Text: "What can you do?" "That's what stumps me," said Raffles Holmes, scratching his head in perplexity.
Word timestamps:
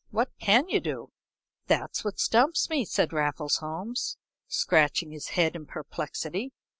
"What 0.09 0.31
can 0.39 0.67
you 0.67 0.79
do?" 0.79 1.11
"That's 1.67 2.03
what 2.03 2.17
stumps 2.19 2.71
me," 2.71 2.85
said 2.85 3.13
Raffles 3.13 3.57
Holmes, 3.57 4.17
scratching 4.47 5.11
his 5.11 5.27
head 5.37 5.55
in 5.55 5.67
perplexity. 5.67 6.53